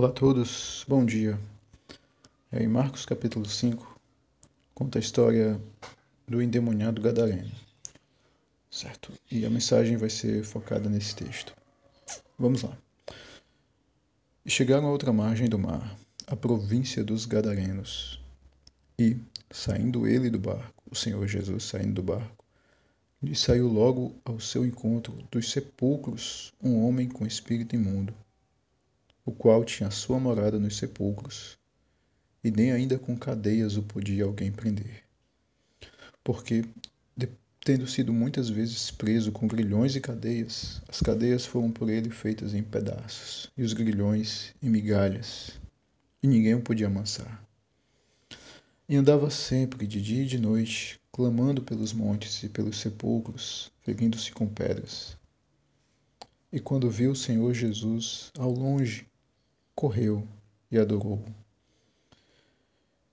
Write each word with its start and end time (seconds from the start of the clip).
Olá 0.00 0.08
a 0.08 0.12
todos, 0.12 0.82
bom 0.88 1.04
dia. 1.04 1.38
É, 2.50 2.62
em 2.62 2.66
Marcos 2.66 3.04
capítulo 3.04 3.44
5, 3.44 4.00
conta 4.74 4.98
a 4.98 4.98
história 4.98 5.60
do 6.26 6.40
endemoniado 6.40 7.02
Gadareno, 7.02 7.52
certo? 8.70 9.12
E 9.30 9.44
a 9.44 9.50
mensagem 9.50 9.98
vai 9.98 10.08
ser 10.08 10.42
focada 10.42 10.88
nesse 10.88 11.14
texto. 11.14 11.54
Vamos 12.38 12.62
lá. 12.62 12.74
Chegaram 14.46 14.86
à 14.86 14.90
outra 14.90 15.12
margem 15.12 15.50
do 15.50 15.58
mar, 15.58 15.94
a 16.26 16.34
província 16.34 17.04
dos 17.04 17.26
Gadarenos. 17.26 18.18
E, 18.98 19.18
saindo 19.50 20.06
ele 20.06 20.30
do 20.30 20.38
barco, 20.38 20.82
o 20.90 20.94
Senhor 20.94 21.28
Jesus 21.28 21.64
saindo 21.64 21.96
do 21.96 22.02
barco, 22.02 22.42
lhe 23.22 23.36
saiu 23.36 23.68
logo 23.68 24.14
ao 24.24 24.40
seu 24.40 24.64
encontro 24.64 25.12
dos 25.30 25.50
sepulcros 25.50 26.54
um 26.62 26.86
homem 26.86 27.06
com 27.06 27.26
espírito 27.26 27.76
imundo 27.76 28.14
o 29.24 29.32
qual 29.32 29.64
tinha 29.64 29.90
sua 29.90 30.18
morada 30.18 30.58
nos 30.58 30.76
sepulcros, 30.76 31.58
e 32.42 32.50
nem 32.50 32.72
ainda 32.72 32.98
com 32.98 33.16
cadeias 33.16 33.76
o 33.76 33.82
podia 33.82 34.24
alguém 34.24 34.50
prender. 34.50 35.04
Porque, 36.24 36.64
tendo 37.62 37.86
sido 37.86 38.12
muitas 38.12 38.48
vezes 38.48 38.90
preso 38.90 39.30
com 39.32 39.46
grilhões 39.46 39.94
e 39.94 40.00
cadeias, 40.00 40.80
as 40.88 41.00
cadeias 41.00 41.44
foram 41.44 41.70
por 41.70 41.90
ele 41.90 42.10
feitas 42.10 42.54
em 42.54 42.62
pedaços, 42.62 43.50
e 43.56 43.62
os 43.62 43.72
grilhões 43.72 44.54
em 44.62 44.70
migalhas, 44.70 45.60
e 46.22 46.26
ninguém 46.26 46.54
o 46.54 46.62
podia 46.62 46.86
amansar. 46.86 47.44
E 48.88 48.96
andava 48.96 49.30
sempre, 49.30 49.86
de 49.86 50.02
dia 50.02 50.22
e 50.22 50.26
de 50.26 50.38
noite, 50.38 51.00
clamando 51.12 51.62
pelos 51.62 51.92
montes 51.92 52.42
e 52.42 52.48
pelos 52.48 52.78
sepulcros, 52.78 53.70
ferindo-se 53.82 54.32
com 54.32 54.48
pedras. 54.48 55.16
E 56.52 56.58
quando 56.58 56.90
viu 56.90 57.12
o 57.12 57.16
Senhor 57.16 57.54
Jesus 57.54 58.32
ao 58.36 58.50
longe, 58.50 59.06
correu 59.80 60.28
e 60.70 60.76
adorou. 60.78 61.24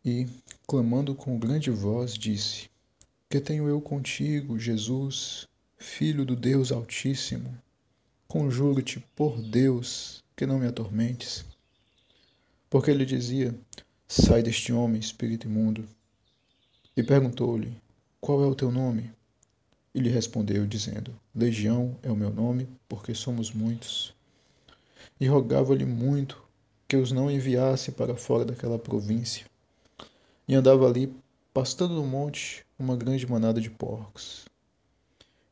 E, 0.03 0.27
clamando 0.67 1.15
com 1.15 1.39
grande 1.39 1.71
voz, 1.71 2.15
disse: 2.15 2.69
Que 3.29 3.39
tenho 3.39 3.69
eu 3.69 3.79
contigo, 3.79 4.59
Jesus, 4.59 5.47
Filho 5.77 6.25
do 6.25 6.35
Deus 6.35 6.73
Altíssimo? 6.73 7.57
Conjuro-te 8.27 8.99
por 9.15 9.41
Deus 9.41 10.21
que 10.35 10.45
não 10.45 10.59
me 10.59 10.67
atormentes. 10.67 11.45
Porque 12.69 12.91
ele 12.91 13.05
dizia: 13.05 13.57
Sai 14.05 14.43
deste 14.43 14.73
homem, 14.73 14.99
espírito 14.99 15.47
imundo. 15.47 15.87
E 16.97 17.01
perguntou-lhe: 17.01 17.71
Qual 18.19 18.43
é 18.43 18.45
o 18.45 18.55
teu 18.55 18.73
nome? 18.73 19.09
E 19.95 20.01
lhe 20.01 20.09
respondeu, 20.09 20.67
dizendo: 20.67 21.17
Legião 21.33 21.97
é 22.03 22.11
o 22.11 22.15
meu 22.15 22.29
nome, 22.29 22.67
porque 22.89 23.15
somos 23.15 23.53
muitos. 23.53 24.13
E 25.17 25.27
rogava-lhe 25.27 25.85
muito 25.85 26.45
que 26.87 26.95
os 26.95 27.11
não 27.11 27.29
enviasse 27.29 27.91
para 27.91 28.15
fora 28.15 28.45
daquela 28.45 28.79
província. 28.79 29.45
E 30.47 30.55
andava 30.55 30.87
ali, 30.87 31.13
pastando 31.53 31.95
no 31.95 32.05
monte, 32.05 32.65
uma 32.79 32.95
grande 32.95 33.29
manada 33.29 33.59
de 33.59 33.69
porcos. 33.69 34.45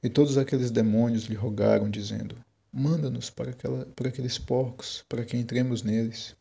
E 0.02 0.10
todos 0.10 0.38
aqueles 0.38 0.72
demônios 0.72 1.26
lhe 1.26 1.36
rogaram, 1.36 1.90
dizendo: 1.90 2.38
Manda-nos 2.72 3.30
para, 3.30 3.52
aquela, 3.52 3.86
para 3.88 4.10
aqueles 4.10 4.38
porcos, 4.38 5.04
para 5.10 5.26
que 5.26 5.36
entremos 5.36 5.84
neles. 5.84 6.36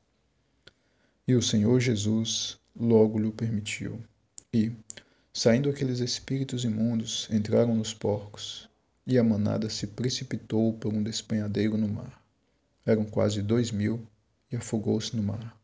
E 1.27 1.35
o 1.35 1.43
Senhor 1.43 1.81
Jesus 1.81 2.59
logo 2.79 3.19
lhe 3.19 3.33
permitiu. 3.33 3.99
E, 4.53 4.71
saindo 5.33 5.71
aqueles 5.71 5.99
espíritos 5.99 6.65
imundos, 6.65 7.27
entraram 7.31 7.75
nos 7.75 7.95
porcos, 7.95 8.69
e 9.07 9.19
a 9.19 9.25
manada 9.25 9.69
se 9.69 9.87
precipitou 9.87 10.75
por 10.75 10.93
um 10.93 11.03
despenhadeiro 11.03 11.77
no 11.77 11.89
mar. 11.89 12.23
Eram 12.87 13.05
quase 13.05 13.41
dois 13.43 13.73
mil, 13.73 14.07
e 14.55 14.57
afogou-se 14.57 15.15
no 15.17 15.23
mar. 15.23 15.59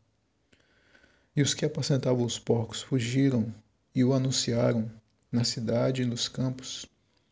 E 1.33 1.41
os 1.41 1.53
que 1.53 1.65
apacentavam 1.65 2.25
os 2.25 2.37
porcos 2.37 2.81
fugiram 2.81 3.53
e 3.95 4.03
o 4.03 4.13
anunciaram 4.13 4.91
na 5.31 5.45
cidade 5.45 6.01
e 6.01 6.05
nos 6.05 6.27
campos, 6.27 6.85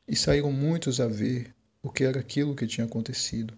e 0.08 0.16
saíram 0.16 0.54
muitos 0.54 1.02
a 1.02 1.08
ver 1.08 1.54
o 1.84 1.90
que 1.90 2.06
era 2.06 2.20
aquilo 2.20 2.56
que 2.56 2.66
tinha 2.66 2.88
acontecido. 2.88 3.58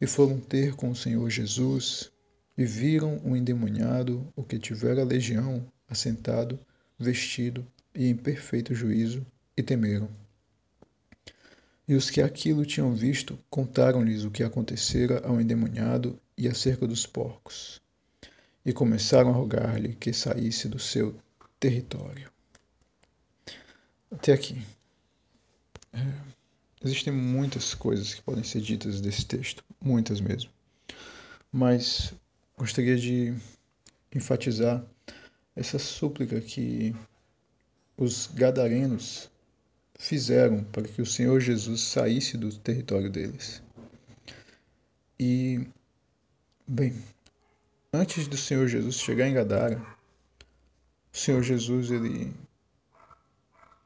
E 0.00 0.06
foram 0.06 0.38
ter 0.38 0.76
com 0.76 0.90
o 0.90 0.96
Senhor 0.96 1.28
Jesus 1.28 2.10
e 2.56 2.64
viram 2.64 3.20
o 3.24 3.36
endemoniado, 3.36 4.32
o 4.36 4.44
que 4.44 4.58
tivera 4.58 5.04
legião, 5.04 5.66
assentado, 5.88 6.58
vestido 6.96 7.66
e 7.94 8.06
em 8.08 8.16
perfeito 8.16 8.74
juízo, 8.74 9.26
e 9.56 9.62
temeram. 9.62 10.08
E 11.88 11.94
os 11.94 12.10
que 12.10 12.22
aquilo 12.22 12.64
tinham 12.64 12.94
visto 12.94 13.38
contaram-lhes 13.50 14.24
o 14.24 14.30
que 14.30 14.44
acontecera 14.44 15.20
ao 15.26 15.40
endemoniado 15.40 16.18
e 16.36 16.48
acerca 16.48 16.86
dos 16.86 17.06
porcos, 17.06 17.80
e 18.64 18.72
começaram 18.72 19.30
a 19.30 19.32
rogar-lhe 19.32 19.94
que 19.94 20.12
saísse 20.12 20.68
do 20.68 20.78
seu 20.78 21.18
território. 21.58 22.30
Até 24.10 24.32
aqui. 24.32 24.62
É, 25.92 25.98
existem 26.84 27.12
muitas 27.12 27.74
coisas 27.74 28.14
que 28.14 28.22
podem 28.22 28.44
ser 28.44 28.60
ditas 28.60 29.00
desse 29.00 29.24
texto, 29.24 29.64
muitas 29.80 30.20
mesmo. 30.20 30.50
Mas 31.50 32.12
gostaria 32.56 32.96
de 32.96 33.34
enfatizar 34.14 34.84
essa 35.54 35.78
súplica 35.78 36.40
que 36.40 36.94
os 37.96 38.26
gadarenos 38.26 39.30
fizeram 39.98 40.62
para 40.64 40.82
que 40.82 41.00
o 41.00 41.06
Senhor 41.06 41.40
Jesus 41.40 41.80
saísse 41.80 42.36
do 42.36 42.54
território 42.58 43.10
deles. 43.10 43.62
E 45.18 45.66
Bem, 46.68 47.00
antes 47.92 48.26
do 48.26 48.36
Senhor 48.36 48.66
Jesus 48.66 48.96
chegar 48.96 49.28
em 49.28 49.34
Gadara, 49.34 49.80
o 51.14 51.16
Senhor 51.16 51.40
Jesus, 51.40 51.92
ele 51.92 52.34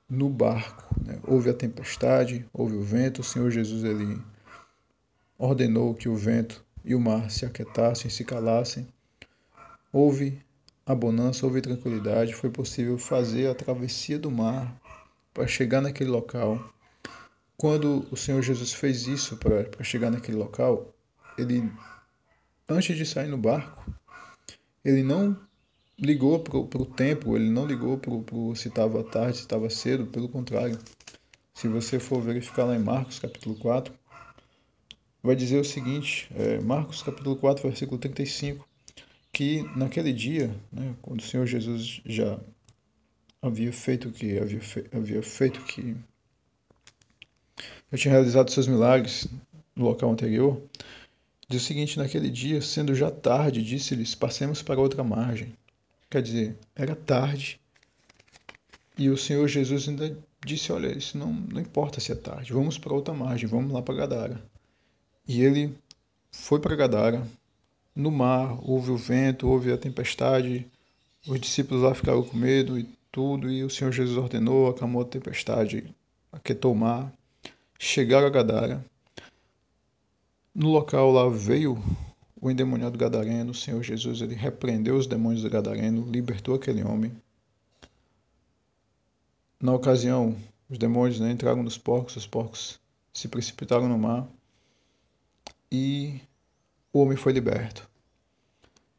no 0.09 0.31
barco, 0.31 0.89
né, 1.05 1.21
houve 1.25 1.51
a 1.51 1.55
tempestade, 1.55 2.49
houve 2.51 2.77
o 2.77 2.83
vento, 2.83 3.21
o 3.21 3.25
Senhor 3.25 3.51
Jesus 3.51 3.85
ele 3.85 4.19
ordenou 5.37 5.95
que 5.95 6.09
o 6.09 6.17
vento 6.17 6.65
e 6.83 6.95
o 6.95 7.01
mar 7.01 7.31
se 7.31 7.45
aquietassem, 7.45 8.11
se 8.11 8.25
calassem. 8.25 8.89
Houve 9.93 10.41
a 10.87 10.95
bonança, 10.95 11.45
houve 11.45 11.61
tranquilidade, 11.61 12.35
foi 12.35 12.49
possível 12.49 12.97
fazer 12.97 13.47
a 13.51 13.55
travessia 13.55 14.19
do 14.19 14.31
mar 14.31 14.75
para 15.35 15.47
chegar 15.47 15.83
naquele 15.83 16.09
local. 16.09 16.73
Quando 17.59 18.07
o 18.11 18.17
Senhor 18.17 18.41
Jesus 18.41 18.73
fez 18.73 19.07
isso 19.07 19.37
para 19.37 19.85
chegar 19.85 20.11
naquele 20.11 20.39
local, 20.39 20.95
ele 21.37 21.71
antes 22.71 22.97
de 22.97 23.05
sair 23.05 23.29
no 23.29 23.37
barco, 23.37 23.93
ele 24.85 25.03
não 25.03 25.37
ligou 25.99 26.39
para 26.39 26.81
o 26.81 26.87
tempo, 26.87 27.37
ele 27.37 27.51
não 27.51 27.67
ligou 27.67 27.99
para 27.99 28.13
se 28.55 28.69
estava 28.69 29.03
tarde, 29.05 29.37
se 29.37 29.43
estava 29.43 29.69
cedo, 29.69 30.07
pelo 30.07 30.29
contrário. 30.29 30.79
Se 31.53 31.69
você 31.69 31.99
for 31.99 32.23
verificar 32.23 32.65
lá 32.65 32.75
em 32.75 32.79
Marcos 32.79 33.19
capítulo 33.19 33.55
4, 33.57 33.93
vai 35.23 35.37
dizer 35.37 35.59
o 35.59 35.65
seguinte, 35.65 36.31
é, 36.35 36.59
Marcos 36.61 37.03
capítulo 37.03 37.37
4, 37.37 37.69
versículo 37.69 37.99
35, 37.99 38.67
que 39.33 39.63
naquele 39.77 40.13
dia, 40.13 40.55
né, 40.73 40.95
quando 41.03 41.21
o 41.21 41.25
Senhor 41.25 41.47
Jesus 41.47 42.01
já 42.07 42.39
havia 43.43 43.73
feito 43.73 44.11
que 44.11 44.39
havia, 44.39 44.61
fe, 44.61 44.87
havia 44.93 45.23
feito 45.23 45.61
que 45.63 45.97
já 47.93 47.99
tinha 47.99 48.13
realizado 48.13 48.51
seus 48.51 48.69
milagres 48.69 49.27
no 49.77 49.85
local 49.85 50.11
anterior, 50.11 50.63
Diz 51.51 51.63
o 51.63 51.67
seguinte: 51.67 51.99
naquele 51.99 52.31
dia, 52.31 52.63
sendo 52.63 52.95
já 52.95 53.11
tarde, 53.11 53.65
disse-lhes: 53.65 54.15
Passemos 54.15 54.63
para 54.63 54.81
outra 54.81 55.03
margem. 55.03 55.53
Quer 56.09 56.23
dizer, 56.23 56.57
era 56.77 56.95
tarde 56.95 57.59
e 58.97 59.11
o 59.11 59.17
Senhor 59.17 59.49
Jesus 59.49 59.89
ainda 59.89 60.17
disse: 60.47 60.71
Olha, 60.71 60.97
isso 60.97 61.19
não, 61.19 61.33
não 61.33 61.61
importa 61.61 61.99
se 61.99 62.13
é 62.13 62.15
tarde, 62.15 62.53
vamos 62.53 62.79
para 62.79 62.95
outra 62.95 63.13
margem, 63.13 63.49
vamos 63.49 63.73
lá 63.73 63.83
para 63.83 63.97
Gadara. 63.97 64.41
E 65.27 65.43
ele 65.43 65.77
foi 66.31 66.61
para 66.61 66.77
Gadara. 66.77 67.27
No 67.97 68.13
mar 68.13 68.57
houve 68.63 68.93
o 68.93 68.97
vento, 68.97 69.49
houve 69.49 69.73
a 69.73 69.77
tempestade, 69.77 70.65
os 71.27 71.41
discípulos 71.41 71.83
lá 71.83 71.93
ficaram 71.97 72.23
com 72.23 72.37
medo 72.37 72.79
e 72.79 72.89
tudo, 73.11 73.51
e 73.51 73.65
o 73.65 73.71
Senhor 73.71 73.91
Jesus 73.91 74.17
ordenou, 74.17 74.69
acalmou 74.69 75.03
a 75.03 75.05
tempestade, 75.05 75.85
aquietou 76.31 76.73
o 76.73 76.77
mar. 76.77 77.13
Chegaram 77.77 78.29
a 78.29 78.31
Gadara 78.31 78.85
no 80.61 80.69
local 80.69 81.11
lá 81.11 81.27
veio 81.27 81.83
o 82.39 82.51
endemoniado 82.51 82.99
gadareno, 82.99 83.53
o 83.53 83.55
Senhor 83.55 83.83
Jesus, 83.83 84.21
ele 84.21 84.35
repreendeu 84.35 84.95
os 84.95 85.07
demônios 85.07 85.43
do 85.43 85.49
gadareno, 85.49 86.07
libertou 86.07 86.55
aquele 86.55 86.85
homem. 86.85 87.17
Na 89.59 89.73
ocasião, 89.73 90.37
os 90.69 90.77
demônios 90.77 91.19
né, 91.19 91.33
entraram 91.33 91.63
nos 91.63 91.79
porcos, 91.79 92.15
os 92.17 92.27
porcos 92.27 92.79
se 93.11 93.27
precipitaram 93.27 93.89
no 93.89 93.99
mar 93.99 94.29
e 95.73 96.21
o 96.93 97.01
homem 97.01 97.17
foi 97.17 97.33
liberto. 97.33 97.89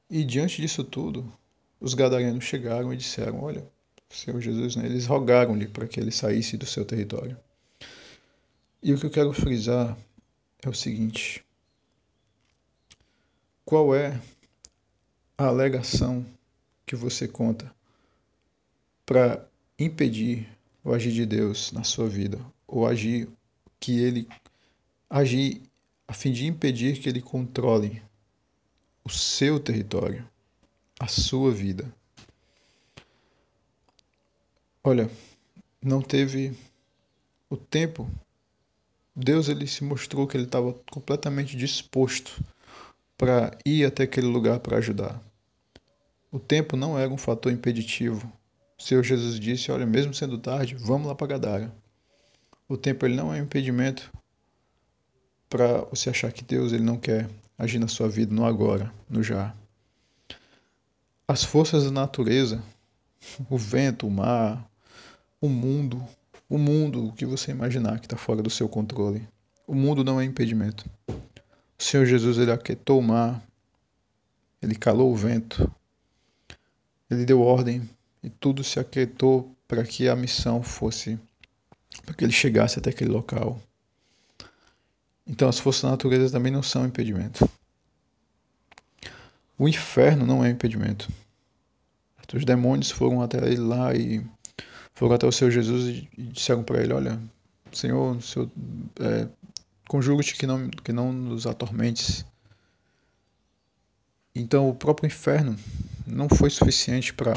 E 0.10 0.24
diante 0.24 0.60
disso 0.60 0.84
tudo, 0.84 1.32
os 1.80 1.94
gadarenos 1.94 2.44
chegaram 2.44 2.92
e 2.92 2.98
disseram: 2.98 3.44
Olha, 3.44 3.64
Senhor 4.10 4.42
Jesus, 4.42 4.76
né, 4.76 4.88
eles 4.88 5.06
rogaram-lhe 5.06 5.68
para 5.68 5.88
que 5.88 6.00
ele 6.00 6.12
saísse 6.12 6.58
do 6.58 6.66
seu 6.66 6.84
território. 6.84 7.38
E 8.82 8.92
o 8.92 8.98
que 8.98 9.06
eu 9.06 9.12
quero 9.12 9.32
frisar 9.32 9.96
é 10.64 10.68
o 10.68 10.74
seguinte: 10.74 11.46
qual 13.72 13.96
é 13.96 14.22
a 15.38 15.46
alegação 15.46 16.26
que 16.86 16.94
você 16.94 17.26
conta 17.26 17.74
para 19.06 19.48
impedir 19.80 20.46
o 20.84 20.92
agir 20.92 21.14
de 21.14 21.26
Deus 21.26 21.72
na 21.72 21.82
sua 21.82 22.10
vida, 22.10 22.38
ou 22.68 22.86
agir 22.86 23.30
que 23.80 23.98
ele 23.98 24.28
agir 25.10 25.62
a 26.06 26.14
fim 26.14 26.34
de 26.34 26.48
impedir 26.48 27.00
que 27.00 27.08
ele 27.08 27.22
controle 27.22 28.04
o 29.06 29.10
seu 29.10 29.58
território, 29.58 30.28
a 31.00 31.08
sua 31.08 31.50
vida. 31.50 31.90
Olha, 34.84 35.10
não 35.82 36.02
teve 36.02 36.54
o 37.50 37.56
tempo. 37.56 38.06
Deus 39.16 39.48
ele 39.48 39.66
se 39.66 39.82
mostrou 39.86 40.28
que 40.28 40.36
ele 40.36 40.44
estava 40.44 40.74
completamente 40.92 41.56
disposto 41.56 42.44
para 43.22 43.56
ir 43.64 43.86
até 43.86 44.02
aquele 44.02 44.26
lugar 44.26 44.60
para 44.62 44.80
ajudar. 44.80 45.22
O 46.32 46.40
tempo 46.40 46.76
não 46.76 46.98
era 46.98 47.14
um 47.14 47.18
fator 47.18 47.52
impeditivo. 47.52 48.26
O 48.80 48.82
Senhor 48.82 49.04
Jesus 49.04 49.40
disse: 49.40 49.72
Olha, 49.72 49.86
mesmo 49.86 50.12
sendo 50.12 50.40
tarde, 50.40 50.74
vamos 50.74 51.06
lá 51.06 51.14
para 51.14 51.28
Gadara. 51.28 51.72
O 52.68 52.76
tempo 52.76 53.06
ele 53.06 53.16
não 53.16 53.32
é 53.32 53.40
um 53.40 53.44
impedimento 53.44 54.12
para 55.48 55.82
você 55.84 56.10
achar 56.10 56.32
que 56.32 56.44
Deus 56.44 56.74
ele 56.74 56.82
não 56.82 56.98
quer 56.98 57.30
agir 57.60 57.78
na 57.78 57.88
sua 57.88 58.10
vida 58.10 58.34
no 58.34 58.44
agora, 58.44 58.92
no 59.08 59.22
já. 59.22 59.54
As 61.28 61.44
forças 61.44 61.84
da 61.84 61.92
natureza, 61.92 62.64
o 63.52 63.56
vento, 63.56 64.08
o 64.08 64.12
mar, 64.12 64.68
o 65.40 65.48
mundo, 65.48 66.04
o 66.50 66.58
mundo, 66.58 67.14
que 67.16 67.28
você 67.28 67.52
imaginar 67.52 68.00
que 68.00 68.08
está 68.08 68.18
fora 68.18 68.42
do 68.42 68.50
seu 68.50 68.68
controle. 68.68 69.28
O 69.68 69.76
mundo 69.76 70.04
não 70.04 70.20
é 70.20 70.24
impedimento. 70.26 70.90
O 71.82 71.84
Senhor 71.84 72.06
Jesus 72.06 72.38
ele 72.38 72.52
aquietou 72.52 73.00
o 73.00 73.02
mar, 73.02 73.44
ele 74.62 74.76
calou 74.76 75.12
o 75.12 75.16
vento, 75.16 75.70
ele 77.10 77.26
deu 77.26 77.42
ordem 77.42 77.90
e 78.22 78.30
tudo 78.30 78.64
se 78.64 78.80
aquietou 78.80 79.52
para 79.68 79.84
que 79.84 80.08
a 80.08 80.16
missão 80.16 80.62
fosse, 80.62 81.18
para 82.06 82.14
que 82.14 82.24
ele 82.24 82.32
chegasse 82.32 82.78
até 82.78 82.92
aquele 82.92 83.10
local. 83.10 83.60
Então 85.26 85.50
as 85.50 85.58
forças 85.58 85.82
da 85.82 85.90
natureza 85.90 86.32
também 86.32 86.52
não 86.52 86.62
são 86.62 86.86
impedimento. 86.86 87.50
O 89.58 89.68
inferno 89.68 90.24
não 90.24 90.46
é 90.46 90.52
impedimento. 90.52 91.12
Os 92.32 92.46
demônios 92.46 92.92
foram 92.92 93.24
até 93.24 93.40
ele 93.40 93.58
lá 93.58 93.92
e 93.96 94.24
foram 94.94 95.16
até 95.16 95.26
o 95.26 95.32
Senhor 95.32 95.50
Jesus 95.50 95.88
e 96.16 96.22
disseram 96.22 96.64
para 96.64 96.80
ele: 96.80 96.94
Olha, 96.94 97.20
Senhor, 97.74 98.22
Senhor 98.22 98.52
é, 99.00 99.28
conjugo-te 99.92 100.36
que 100.36 100.48
não, 100.48 100.70
que 100.70 100.94
não 100.94 101.12
nos 101.12 101.46
atormentes. 101.46 102.26
Então 104.34 104.70
o 104.70 104.74
próprio 104.74 105.08
inferno 105.08 105.58
não 106.08 106.30
foi 106.30 106.50
suficiente 106.50 107.14
para 107.14 107.34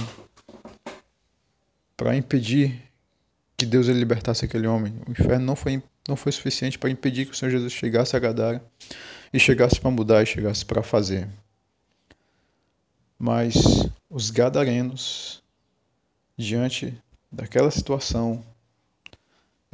para 1.97 2.15
impedir 2.15 2.81
que 3.57 3.67
Deus 3.67 3.89
ele 3.89 3.99
libertasse 3.99 4.45
aquele 4.45 4.69
homem. 4.69 4.95
O 5.05 5.11
inferno 5.11 5.45
não 5.45 5.57
foi 5.57 5.83
não 6.09 6.15
foi 6.15 6.31
suficiente 6.31 6.79
para 6.79 6.91
impedir 6.91 7.27
que 7.27 7.33
o 7.33 7.35
Senhor 7.35 7.51
Jesus 7.51 7.73
chegasse 7.73 8.15
a 8.15 8.21
Gadara 8.21 8.65
e 9.33 9.41
chegasse 9.41 9.81
para 9.81 9.91
mudar 9.91 10.23
e 10.23 10.27
chegasse 10.27 10.65
para 10.65 10.81
fazer. 10.81 11.29
Mas 13.19 13.57
os 14.09 14.31
gadarenos 14.31 15.43
diante 16.37 16.97
daquela 17.33 17.73
situação 17.73 18.45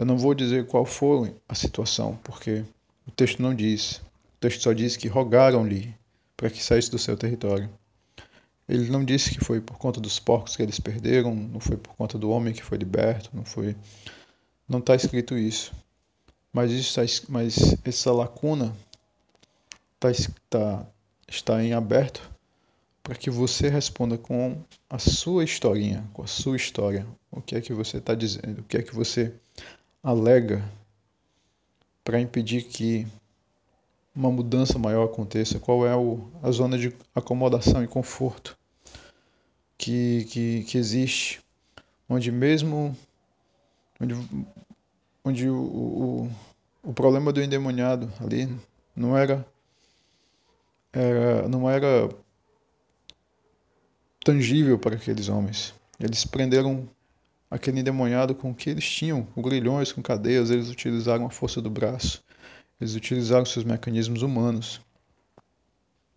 eu 0.00 0.06
não 0.06 0.16
vou 0.16 0.34
dizer 0.34 0.66
qual 0.66 0.86
foi 0.86 1.36
a 1.46 1.54
situação, 1.54 2.18
porque 2.24 2.64
o 3.06 3.10
texto 3.10 3.42
não 3.42 3.54
diz. 3.54 3.96
O 3.96 4.40
texto 4.40 4.62
só 4.62 4.72
diz 4.72 4.96
que 4.96 5.08
rogaram-lhe 5.08 5.94
para 6.38 6.48
que 6.48 6.64
saísse 6.64 6.90
do 6.90 6.98
seu 6.98 7.18
território. 7.18 7.68
Ele 8.66 8.88
não 8.88 9.04
disse 9.04 9.34
que 9.34 9.44
foi 9.44 9.60
por 9.60 9.76
conta 9.76 10.00
dos 10.00 10.18
porcos 10.18 10.56
que 10.56 10.62
eles 10.62 10.80
perderam, 10.80 11.34
não 11.34 11.60
foi 11.60 11.76
por 11.76 11.94
conta 11.96 12.16
do 12.16 12.30
homem 12.30 12.54
que 12.54 12.62
foi 12.62 12.78
liberto, 12.78 13.28
não 13.34 13.44
foi. 13.44 13.76
Não 14.66 14.78
está 14.78 14.94
escrito 14.94 15.36
isso. 15.36 15.70
Mas, 16.50 16.70
isso 16.72 16.98
está, 16.98 17.26
mas 17.28 17.76
essa 17.84 18.10
lacuna 18.10 18.74
tá, 19.98 20.08
tá, 20.48 20.86
está 21.28 21.62
em 21.62 21.74
aberto 21.74 22.22
para 23.02 23.14
que 23.14 23.28
você 23.28 23.68
responda 23.68 24.16
com 24.16 24.62
a 24.88 24.98
sua 24.98 25.44
historinha, 25.44 26.08
com 26.14 26.22
a 26.22 26.26
sua 26.26 26.56
história. 26.56 27.06
O 27.30 27.42
que 27.42 27.54
é 27.54 27.60
que 27.60 27.74
você 27.74 27.98
está 27.98 28.14
dizendo? 28.14 28.60
O 28.60 28.64
que 28.64 28.78
é 28.78 28.82
que 28.82 28.94
você 28.94 29.34
alega 30.02 30.64
para 32.02 32.20
impedir 32.20 32.64
que 32.64 33.06
uma 34.14 34.30
mudança 34.30 34.78
maior 34.78 35.04
aconteça? 35.04 35.60
Qual 35.60 35.86
é 35.86 35.94
o, 35.94 36.28
a 36.42 36.50
zona 36.50 36.78
de 36.78 36.94
acomodação 37.14 37.84
e 37.84 37.88
conforto 37.88 38.56
que, 39.76 40.24
que, 40.30 40.64
que 40.64 40.78
existe, 40.78 41.40
onde 42.08 42.30
mesmo 42.30 42.96
onde, 44.00 44.14
onde 45.24 45.48
o, 45.48 45.56
o, 45.56 46.30
o 46.82 46.92
problema 46.92 47.32
do 47.32 47.42
endemoniado 47.42 48.10
ali 48.20 48.48
não 48.96 49.16
era, 49.16 49.46
era 50.92 51.48
não 51.48 51.68
era 51.68 52.08
tangível 54.24 54.78
para 54.78 54.96
aqueles 54.96 55.28
homens. 55.28 55.74
Eles 55.98 56.24
prenderam 56.24 56.88
aquele 57.50 57.80
endemoniado 57.80 58.34
com 58.34 58.54
que 58.54 58.70
eles 58.70 58.88
tinham, 58.88 59.24
com 59.24 59.42
grilhões, 59.42 59.90
com 59.90 60.00
cadeias, 60.00 60.50
eles 60.50 60.70
utilizaram 60.70 61.26
a 61.26 61.30
força 61.30 61.60
do 61.60 61.68
braço, 61.68 62.22
eles 62.80 62.94
utilizaram 62.94 63.44
seus 63.44 63.64
mecanismos 63.64 64.22
humanos. 64.22 64.80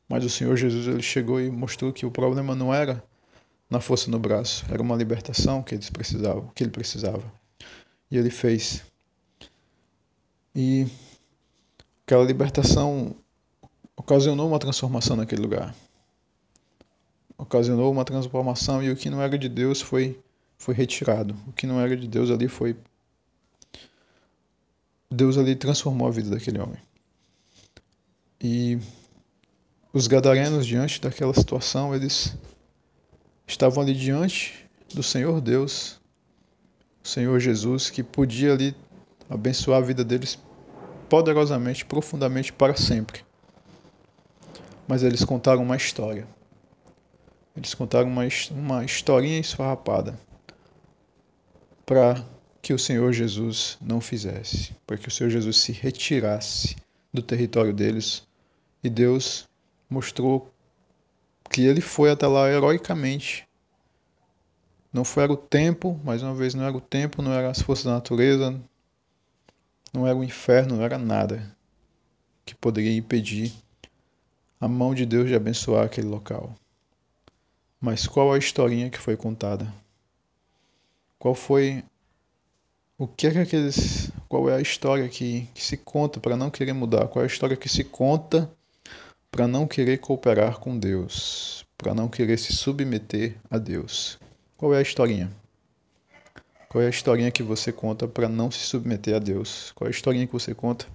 Mas 0.08 0.24
o 0.24 0.30
Senhor 0.30 0.56
Jesus 0.56 0.88
ele 0.88 1.02
chegou 1.02 1.42
e 1.42 1.50
mostrou 1.50 1.92
que 1.92 2.06
o 2.06 2.12
problema 2.12 2.54
não 2.54 2.74
era 2.74 3.04
na 3.70 3.80
força 3.80 4.12
no 4.12 4.20
braço. 4.20 4.64
Era 4.70 4.82
uma 4.82 4.96
libertação 4.96 5.64
que 5.64 5.74
eles 5.74 5.90
precisavam, 5.90 6.52
que 6.54 6.64
ele 6.64 6.72
precisava. 6.72 7.24
E 8.12 8.18
ele 8.18 8.30
fez. 8.30 8.84
E 10.54 10.86
aquela 12.06 12.24
libertação 12.24 13.16
ocasionou 13.96 14.48
uma 14.48 14.60
transformação 14.60 15.16
naquele 15.16 15.42
lugar. 15.42 15.74
Ocasionou 17.36 17.92
uma 17.92 18.06
transformação 18.06 18.84
e 18.84 18.92
o 18.92 18.96
que 18.96 19.10
não 19.10 19.22
era 19.22 19.38
de 19.38 19.50
Deus 19.50 19.82
foi 19.82 20.22
foi 20.58 20.74
retirado. 20.74 21.36
O 21.48 21.52
que 21.52 21.68
não 21.68 21.80
era 21.80 21.96
de 21.96 22.08
Deus 22.08 22.30
ali 22.30 22.48
foi 22.48 22.76
Deus 25.14 25.38
ali 25.38 25.56
transformou 25.56 26.08
a 26.08 26.12
vida 26.12 26.30
daquele 26.32 26.60
homem. 26.60 26.80
E 28.42 28.80
os 29.94 30.08
gadarenos 30.08 30.66
diante 30.66 31.00
daquela 31.00 31.34
situação, 31.34 31.94
eles 31.94 32.36
estavam 33.46 33.84
ali 33.84 33.94
diante 33.94 34.68
do 34.94 35.04
Senhor 35.04 35.40
Deus, 35.40 36.00
o 37.04 37.08
Senhor 37.08 37.40
Jesus, 37.40 37.92
que 37.92 38.02
podia 38.02 38.54
ali 38.54 38.76
abençoar 39.30 39.78
a 39.82 39.86
vida 39.86 40.04
deles 40.04 40.40
poderosamente, 41.08 41.86
profundamente 41.86 42.52
para 42.52 42.76
sempre. 42.76 43.24
Mas 44.88 45.04
eles 45.04 45.24
contaram 45.24 45.62
uma 45.62 45.78
história. 45.78 46.28
Eles 47.56 47.76
contaram 47.76 48.10
uma, 48.10 48.24
uma 48.52 48.84
historinha 48.84 49.40
esfarrapada 49.40 50.18
para 51.86 52.24
que 52.62 52.74
o 52.74 52.80
Senhor 52.80 53.12
Jesus 53.12 53.78
não 53.82 54.00
fizesse, 54.00 54.74
para 54.88 54.98
que 54.98 55.08
o 55.08 55.12
Senhor 55.12 55.30
Jesus 55.30 55.58
se 55.58 55.72
retirasse 55.72 56.76
do 57.14 57.22
território 57.22 57.74
deles. 57.74 58.26
E 58.84 58.90
Deus 58.90 59.48
mostrou 59.90 60.52
que 61.50 61.62
ele 61.62 61.82
foi 61.82 62.10
até 62.10 62.26
lá 62.26 62.50
heroicamente. 62.50 63.48
Não 64.92 65.04
foi 65.04 65.24
era 65.24 65.34
o 65.34 65.38
tempo, 65.38 66.00
mais 66.04 66.24
uma 66.24 66.34
vez, 66.34 66.54
não 66.54 66.64
era 66.64 66.76
o 66.76 66.82
tempo, 66.82 67.22
não 67.22 67.34
era 67.34 67.50
as 67.50 67.62
forças 67.62 67.86
da 67.86 67.94
natureza, 67.94 68.60
não 69.94 70.08
era 70.08 70.18
o 70.18 70.24
inferno, 70.24 70.78
não 70.78 70.84
era 70.84 70.98
nada 70.98 71.56
que 72.46 72.56
poderia 72.56 72.96
impedir 72.96 73.54
a 74.60 74.68
mão 74.68 74.94
de 74.94 75.06
Deus 75.06 75.28
de 75.28 75.36
abençoar 75.36 75.86
aquele 75.86 76.08
local. 76.08 76.56
Mas 77.80 78.08
qual 78.08 78.32
a 78.32 78.38
historinha 78.38 78.90
que 78.90 79.00
foi 79.00 79.18
contada? 79.18 79.74
Qual 81.24 81.34
foi 81.34 81.82
o 82.98 83.08
que 83.08 83.28
é 83.28 83.32
que 83.32 83.40
aqueles 83.40 84.12
qual 84.28 84.50
é 84.50 84.58
a 84.58 84.60
história 84.60 85.08
que, 85.08 85.48
que 85.54 85.64
se 85.64 85.78
conta 85.78 86.20
para 86.20 86.36
não 86.36 86.52
querer 86.52 86.74
mudar? 86.74 87.08
Qual 87.08 87.24
é 87.24 87.26
a 87.26 87.32
história 87.32 87.56
que 87.56 87.70
se 87.70 87.82
conta 87.82 88.52
para 89.32 89.48
não 89.48 89.66
querer 89.66 90.00
cooperar 90.00 90.60
com 90.60 90.78
Deus, 90.78 91.66
para 91.78 91.96
não 91.96 92.10
querer 92.10 92.38
se 92.38 92.52
submeter 92.52 93.38
a 93.50 93.58
Deus. 93.58 94.20
Qual 94.58 94.74
é 94.74 94.80
a 94.80 94.82
historinha? 94.82 95.32
Qual 96.68 96.84
é 96.84 96.88
a 96.88 96.90
historinha 96.90 97.32
que 97.32 97.42
você 97.42 97.72
conta 97.72 98.06
para 98.06 98.28
não 98.28 98.52
se 98.52 98.60
submeter 98.60 99.16
a 99.16 99.20
Deus? 99.20 99.72
Qual 99.72 99.88
é 99.88 99.92
a 99.92 99.96
historinha 99.96 100.28
que 100.28 100.34
você 100.34 100.54
conta 100.54 100.86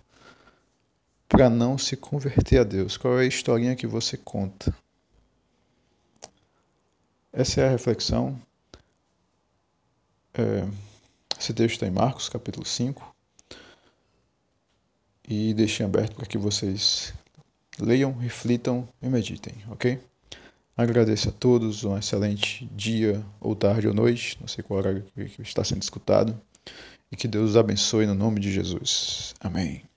para 1.27 1.49
não 1.49 1.79
se 1.79 1.97
converter 1.97 2.59
a 2.59 2.65
Deus? 2.65 2.99
Qual 2.99 3.19
é 3.19 3.23
a 3.23 3.27
historinha 3.27 3.75
que 3.75 3.87
você 3.87 4.19
conta? 4.19 4.77
Essa 7.33 7.63
é 7.63 7.67
a 7.67 7.71
reflexão. 7.71 8.39
É, 10.39 10.65
esse 11.39 11.53
texto 11.53 11.75
está 11.75 11.87
em 11.87 11.91
Marcos, 11.91 12.29
capítulo 12.29 12.65
5. 12.65 13.15
E 15.29 15.53
deixei 15.53 15.85
aberto 15.85 16.15
para 16.15 16.27
que 16.27 16.39
vocês 16.39 17.13
Leiam, 17.81 18.13
reflitam 18.13 18.89
e 19.03 19.09
meditem, 19.09 19.55
ok? 19.71 20.01
Agradeço 20.77 21.29
a 21.29 21.33
todos, 21.33 21.85
um 21.85 21.99
excelente 21.99 22.67
dia, 22.75 23.25
ou 23.41 23.55
tarde 23.55 23.89
ou 23.89 23.95
noite, 23.95 24.37
não 24.41 24.49
sei 24.49 24.63
qual 24.63 24.79
horário 24.79 25.05
que 25.15 25.43
está 25.43 25.63
sendo 25.65 25.83
escutado, 25.83 26.41
e 27.11 27.17
que 27.17 27.29
Deus 27.29 27.57
abençoe 27.57 28.07
no 28.07 28.15
nome 28.15 28.41
de 28.41 28.53
Jesus. 28.53 29.35
Amém. 29.41 29.88